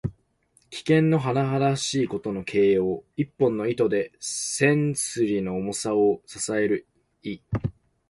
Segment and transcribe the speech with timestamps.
[0.71, 3.03] 危険のはなはだしいことの形容。
[3.17, 6.87] 一本の糸で千鈞の重さを支える
[7.21, 7.37] 意。